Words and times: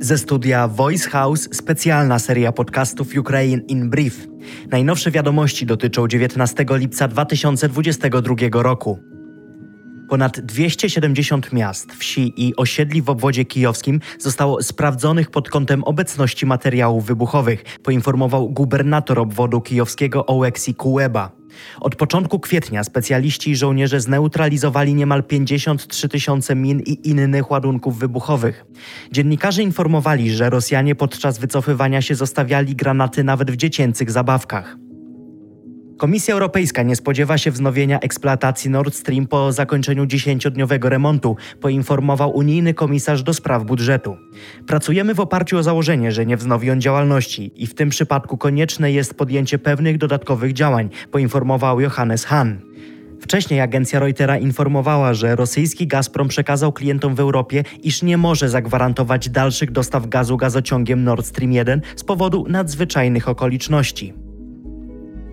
Ze 0.00 0.18
studia 0.18 0.68
Voice 0.68 1.10
House 1.10 1.48
specjalna 1.52 2.18
seria 2.18 2.52
podcastów 2.52 3.08
Ukraine 3.18 3.62
in 3.68 3.90
Brief. 3.90 4.28
Najnowsze 4.70 5.10
wiadomości 5.10 5.66
dotyczą 5.66 6.08
19 6.08 6.66
lipca 6.70 7.08
2022 7.08 8.62
roku. 8.62 9.17
Ponad 10.08 10.40
270 10.40 11.52
miast, 11.52 11.92
wsi 11.92 12.32
i 12.36 12.56
osiedli 12.56 13.02
w 13.02 13.10
obwodzie 13.10 13.44
kijowskim 13.44 14.00
zostało 14.18 14.62
sprawdzonych 14.62 15.30
pod 15.30 15.50
kątem 15.50 15.84
obecności 15.84 16.46
materiałów 16.46 17.06
wybuchowych, 17.06 17.64
poinformował 17.82 18.50
gubernator 18.50 19.18
obwodu 19.18 19.60
kijowskiego 19.60 20.26
Oleksii 20.26 20.74
Kułeba. 20.74 21.30
Od 21.80 21.96
początku 21.96 22.40
kwietnia 22.40 22.84
specjaliści 22.84 23.50
i 23.50 23.56
żołnierze 23.56 24.00
zneutralizowali 24.00 24.94
niemal 24.94 25.24
53 25.24 26.08
tysiące 26.08 26.54
min 26.54 26.80
i 26.80 27.08
innych 27.08 27.50
ładunków 27.50 27.98
wybuchowych. 27.98 28.64
Dziennikarze 29.12 29.62
informowali, 29.62 30.30
że 30.30 30.50
Rosjanie 30.50 30.94
podczas 30.94 31.38
wycofywania 31.38 32.02
się 32.02 32.14
zostawiali 32.14 32.76
granaty 32.76 33.24
nawet 33.24 33.50
w 33.50 33.56
dziecięcych 33.56 34.10
zabawkach. 34.10 34.87
Komisja 35.98 36.34
Europejska 36.34 36.82
nie 36.82 36.96
spodziewa 36.96 37.38
się 37.38 37.50
wznowienia 37.50 38.00
eksploatacji 38.00 38.70
Nord 38.70 38.94
Stream 38.94 39.26
po 39.26 39.52
zakończeniu 39.52 40.06
dziesięciodniowego 40.06 40.88
remontu, 40.88 41.36
poinformował 41.60 42.36
unijny 42.36 42.74
komisarz 42.74 43.22
do 43.22 43.34
spraw 43.34 43.64
budżetu. 43.64 44.16
Pracujemy 44.66 45.14
w 45.14 45.20
oparciu 45.20 45.58
o 45.58 45.62
założenie, 45.62 46.12
że 46.12 46.26
nie 46.26 46.36
wznowi 46.36 46.70
on 46.70 46.80
działalności 46.80 47.52
i 47.56 47.66
w 47.66 47.74
tym 47.74 47.88
przypadku 47.88 48.36
konieczne 48.36 48.92
jest 48.92 49.14
podjęcie 49.14 49.58
pewnych 49.58 49.98
dodatkowych 49.98 50.52
działań, 50.52 50.90
poinformował 51.10 51.80
Johannes 51.80 52.24
Hahn. 52.24 52.50
Wcześniej 53.20 53.60
agencja 53.60 54.00
Reutera 54.00 54.38
informowała, 54.38 55.14
że 55.14 55.36
rosyjski 55.36 55.86
Gazprom 55.86 56.28
przekazał 56.28 56.72
klientom 56.72 57.14
w 57.14 57.20
Europie, 57.20 57.64
iż 57.82 58.02
nie 58.02 58.16
może 58.16 58.48
zagwarantować 58.48 59.28
dalszych 59.28 59.70
dostaw 59.70 60.06
gazu 60.06 60.36
gazociągiem 60.36 61.04
Nord 61.04 61.26
Stream 61.26 61.52
1 61.52 61.80
z 61.96 62.04
powodu 62.04 62.46
nadzwyczajnych 62.48 63.28
okoliczności. 63.28 64.27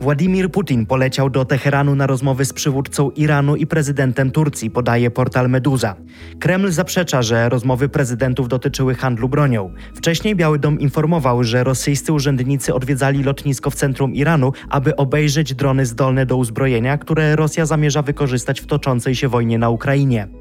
Władimir 0.00 0.50
Putin 0.50 0.86
poleciał 0.86 1.30
do 1.30 1.44
Teheranu 1.44 1.94
na 1.94 2.06
rozmowy 2.06 2.44
z 2.44 2.52
przywódcą 2.52 3.10
Iranu 3.10 3.56
i 3.56 3.66
prezydentem 3.66 4.30
Turcji, 4.30 4.70
podaje 4.70 5.10
portal 5.10 5.50
Meduza. 5.50 5.94
Kreml 6.38 6.70
zaprzecza, 6.70 7.22
że 7.22 7.48
rozmowy 7.48 7.88
prezydentów 7.88 8.48
dotyczyły 8.48 8.94
handlu 8.94 9.28
bronią. 9.28 9.74
Wcześniej 9.94 10.36
Biały 10.36 10.58
Dom 10.58 10.80
informował, 10.80 11.44
że 11.44 11.64
rosyjscy 11.64 12.12
urzędnicy 12.12 12.74
odwiedzali 12.74 13.22
lotnisko 13.22 13.70
w 13.70 13.74
centrum 13.74 14.14
Iranu, 14.14 14.52
aby 14.68 14.96
obejrzeć 14.96 15.54
drony 15.54 15.86
zdolne 15.86 16.26
do 16.26 16.36
uzbrojenia, 16.36 16.98
które 16.98 17.36
Rosja 17.36 17.66
zamierza 17.66 18.02
wykorzystać 18.02 18.60
w 18.60 18.66
toczącej 18.66 19.14
się 19.14 19.28
wojnie 19.28 19.58
na 19.58 19.70
Ukrainie. 19.70 20.39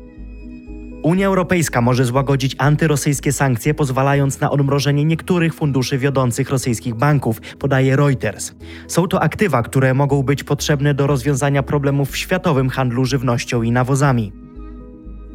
Unia 1.03 1.27
Europejska 1.27 1.81
może 1.81 2.05
złagodzić 2.05 2.55
antyrosyjskie 2.57 3.33
sankcje, 3.33 3.73
pozwalając 3.73 4.39
na 4.39 4.51
odmrożenie 4.51 5.05
niektórych 5.05 5.53
funduszy 5.53 5.97
wiodących 5.97 6.49
rosyjskich 6.49 6.95
banków, 6.95 7.41
podaje 7.59 7.95
Reuters. 7.95 8.53
Są 8.87 9.07
to 9.07 9.21
aktywa, 9.21 9.63
które 9.63 9.93
mogą 9.93 10.23
być 10.23 10.43
potrzebne 10.43 10.93
do 10.93 11.07
rozwiązania 11.07 11.63
problemów 11.63 12.11
w 12.11 12.17
światowym 12.17 12.69
handlu 12.69 13.05
żywnością 13.05 13.61
i 13.61 13.71
nawozami. 13.71 14.48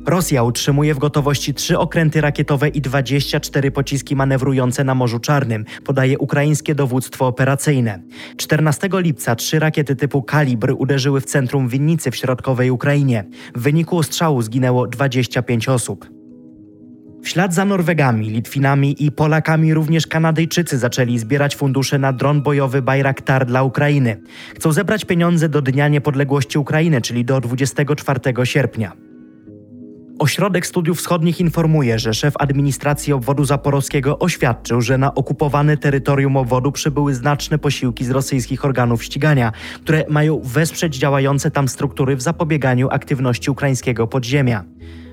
Rosja 0.06 0.42
utrzymuje 0.42 0.94
w 0.94 0.98
gotowości 0.98 1.54
trzy 1.54 1.78
okręty 1.78 2.20
rakietowe 2.20 2.68
i 2.68 2.80
24 2.80 3.70
pociski 3.70 4.16
manewrujące 4.16 4.84
na 4.84 4.94
Morzu 4.94 5.18
Czarnym, 5.18 5.64
podaje 5.84 6.18
ukraińskie 6.18 6.74
dowództwo 6.74 7.26
operacyjne. 7.26 8.02
14 8.36 8.88
lipca 8.92 9.36
trzy 9.36 9.58
rakiety 9.58 9.96
typu 9.96 10.22
Kalibr 10.22 10.74
uderzyły 10.78 11.20
w 11.20 11.24
centrum 11.24 11.68
Winnicy 11.68 12.10
w 12.10 12.16
środkowej 12.16 12.70
Ukrainie. 12.70 13.24
W 13.54 13.62
wyniku 13.62 13.98
ostrzału 13.98 14.42
zginęło 14.42 14.86
25 14.86 15.68
osób. 15.68 16.10
W 17.22 17.28
ślad 17.28 17.54
za 17.54 17.64
Norwegami, 17.64 18.30
Litwinami 18.30 19.04
i 19.04 19.12
Polakami 19.12 19.74
również 19.74 20.06
Kanadyjczycy 20.06 20.78
zaczęli 20.78 21.18
zbierać 21.18 21.56
fundusze 21.56 21.98
na 21.98 22.12
dron 22.12 22.42
bojowy 22.42 22.82
Bayraktar 22.82 23.46
dla 23.46 23.62
Ukrainy. 23.62 24.20
Chcą 24.56 24.72
zebrać 24.72 25.04
pieniądze 25.04 25.48
do 25.48 25.62
Dnia 25.62 25.88
Niepodległości 25.88 26.58
Ukrainy, 26.58 27.00
czyli 27.00 27.24
do 27.24 27.40
24 27.40 28.20
sierpnia. 28.44 29.03
Ośrodek 30.18 30.66
Studiów 30.66 30.98
Wschodnich 30.98 31.40
informuje, 31.40 31.98
że 31.98 32.14
szef 32.14 32.34
administracji 32.38 33.12
obwodu 33.12 33.44
zaporowskiego 33.44 34.18
oświadczył, 34.18 34.80
że 34.80 34.98
na 34.98 35.14
okupowane 35.14 35.76
terytorium 35.76 36.36
obwodu 36.36 36.72
przybyły 36.72 37.14
znaczne 37.14 37.58
posiłki 37.58 38.04
z 38.04 38.10
rosyjskich 38.10 38.64
organów 38.64 39.04
ścigania, 39.04 39.52
które 39.82 40.04
mają 40.08 40.40
wesprzeć 40.44 40.96
działające 40.96 41.50
tam 41.50 41.68
struktury 41.68 42.16
w 42.16 42.22
zapobieganiu 42.22 42.88
aktywności 42.90 43.50
ukraińskiego 43.50 44.06
podziemia. 44.06 44.64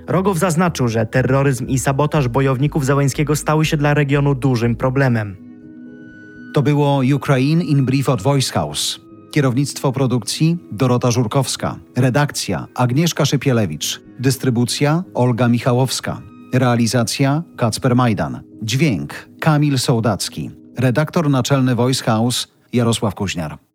Rogow 0.08 0.38
zaznaczył, 0.38 0.88
że 0.88 1.06
terroryzm 1.06 1.68
i 1.68 1.80
sabotaż 1.80 2.28
bojowników 2.28 2.86
Załęskiego 2.86 3.36
stały 3.36 3.66
się 3.66 3.78
dla 3.78 3.94
regionu 3.94 4.36
dużym 4.36 4.76
problemem. 4.76 5.38
To 6.54 6.62
było 6.62 7.02
Ukraine 7.16 7.64
in 7.64 7.86
Brief 7.86 8.10
od 8.10 8.22
Voice 8.22 8.54
House. 8.54 9.11
Kierownictwo 9.32 9.92
produkcji 9.92 10.58
Dorota 10.72 11.12
Żurkowska. 11.12 11.80
Redakcja 11.96 12.68
Agnieszka 12.76 13.26
Szypielewicz. 13.26 14.02
Dystrybucja 14.20 15.04
Olga 15.14 15.48
Michałowska. 15.48 16.22
Realizacja 16.54 17.44
Kacper 17.58 17.96
Majdan. 17.96 18.42
Dźwięk 18.64 19.30
Kamil 19.40 19.80
Sołdacki. 19.80 20.52
Redaktor 20.78 21.30
naczelny 21.30 21.76
Voice 21.76 22.04
House 22.04 22.48
Jarosław 22.74 23.16
Kuźniar. 23.16 23.71